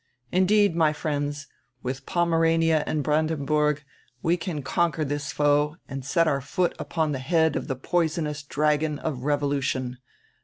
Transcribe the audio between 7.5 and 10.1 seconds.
of die poisonous dragon of revolution.